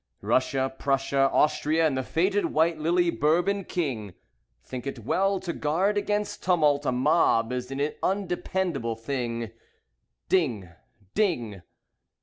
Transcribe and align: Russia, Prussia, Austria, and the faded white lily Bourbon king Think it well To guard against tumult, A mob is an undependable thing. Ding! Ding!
Russia, 0.23 0.73
Prussia, 0.79 1.29
Austria, 1.31 1.85
and 1.85 1.95
the 1.95 2.01
faded 2.01 2.45
white 2.45 2.79
lily 2.79 3.11
Bourbon 3.11 3.63
king 3.63 4.15
Think 4.63 4.87
it 4.87 5.05
well 5.05 5.39
To 5.39 5.53
guard 5.53 5.95
against 5.95 6.41
tumult, 6.41 6.87
A 6.87 6.91
mob 6.91 7.51
is 7.53 7.69
an 7.69 7.87
undependable 8.01 8.95
thing. 8.95 9.51
Ding! 10.27 10.69
Ding! 11.13 11.61